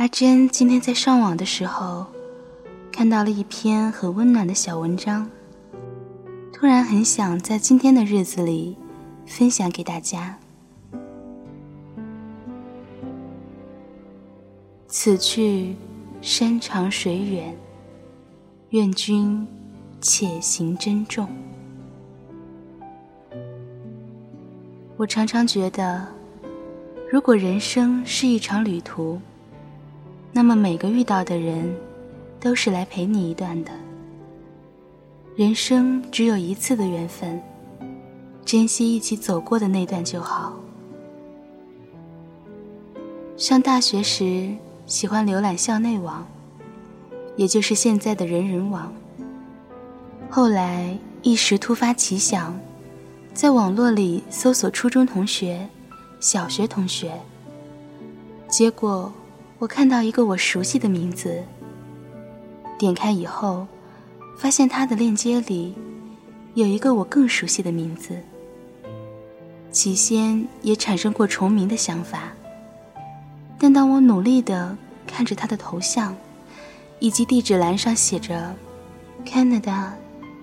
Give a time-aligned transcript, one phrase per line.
[0.00, 2.06] 阿珍今天在上网的时候，
[2.90, 5.28] 看到了一篇很温暖的小文章，
[6.54, 8.78] 突然很想在今天的日子里
[9.26, 10.38] 分享给大家。
[14.88, 15.76] 此去
[16.22, 17.54] 山长水远，
[18.70, 19.46] 愿君
[20.00, 21.28] 且行珍重。
[24.96, 26.08] 我常常觉得，
[27.12, 29.20] 如果人生是一场旅途，
[30.32, 31.74] 那么每个遇到的人，
[32.38, 33.72] 都是来陪你一段的。
[35.36, 37.40] 人生只有一次的缘分，
[38.44, 40.54] 珍惜一起走过的那段就好。
[43.36, 44.54] 上大学时
[44.86, 46.26] 喜欢浏览校内网，
[47.36, 48.92] 也就是现在的人人网。
[50.28, 52.58] 后来一时突发奇想，
[53.34, 55.68] 在网络里搜索初中同学、
[56.20, 57.12] 小学同学，
[58.48, 59.12] 结果。
[59.60, 61.44] 我看到一个我熟悉的名字，
[62.78, 63.66] 点开以后，
[64.38, 65.74] 发现他的链接里
[66.54, 68.18] 有一个我更熟悉的名字。
[69.70, 72.32] 起先也产生过重名的想法，
[73.58, 74.74] 但当我努力的
[75.06, 76.16] 看着他的头像，
[76.98, 78.56] 以及地址栏上写着
[79.26, 79.90] “Canada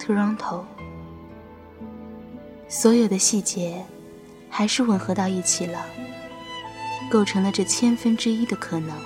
[0.00, 0.62] Toronto”，
[2.66, 3.84] 所有的细节
[4.48, 5.84] 还是吻合到一起了。
[7.12, 8.96] 构成了这千分之一的可能。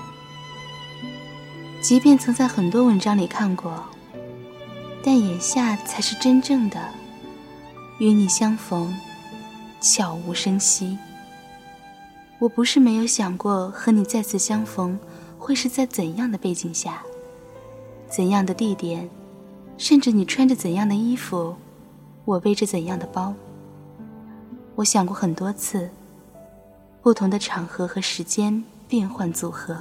[1.80, 3.84] 即便曾在很多文章里看过，
[5.02, 6.80] 但眼下才是真正的
[7.98, 8.96] 与你相逢，
[9.80, 10.96] 悄无声息。
[12.38, 14.96] 我不是没有想过和你再次相逢
[15.36, 17.02] 会是在怎样的背景下，
[18.08, 19.10] 怎样的地点，
[19.76, 21.56] 甚至你穿着怎样的衣服，
[22.24, 23.34] 我背着怎样的包。
[24.76, 25.90] 我想过很多次。
[27.06, 29.76] 不同的场合和时间变换组合。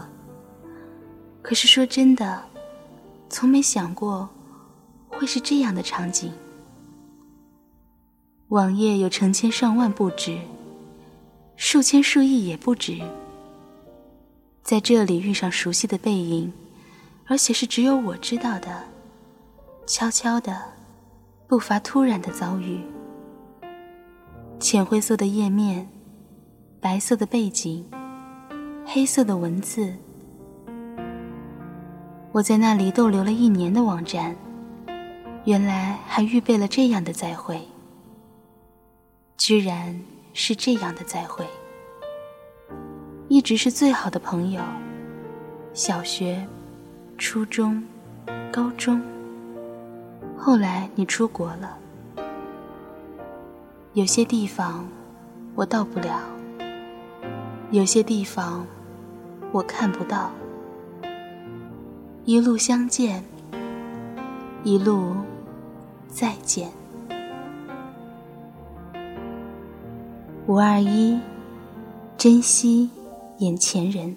[1.42, 2.44] 可是说真的，
[3.31, 4.30] 从没想过
[5.08, 6.31] 会是这样的场景。
[8.50, 10.38] 网页有成千上万不止，
[11.56, 13.02] 数千数亿也不止。
[14.62, 16.53] 在这里遇上熟悉的背影，
[17.25, 18.84] 而且是只有我知道的，
[19.88, 20.62] 悄悄的，
[21.47, 22.80] 不乏突然的遭遇。
[24.59, 25.90] 浅灰色的页面。
[26.85, 27.84] 白色的背景，
[28.85, 29.91] 黑色的文字。
[32.31, 34.35] 我在那里逗留了一年的网站，
[35.45, 37.59] 原来还预备了这样的再会，
[39.35, 40.00] 居然
[40.34, 41.44] 是这样的再会。
[43.29, 44.62] 一直是最好的朋友，
[45.74, 46.47] 小学、
[47.18, 47.84] 初中、
[48.51, 49.01] 高中，
[50.38, 51.79] 后来你出国了，
[53.94, 54.88] 有些地方
[55.56, 56.34] 我到不了。
[57.72, 58.66] 有些地方，
[59.52, 60.31] 我看不到。
[62.24, 63.24] 一路相见，
[64.64, 65.16] 一路
[66.08, 66.70] 再见。
[70.48, 71.20] 五二一，
[72.18, 72.90] 珍惜
[73.40, 74.16] 眼前人。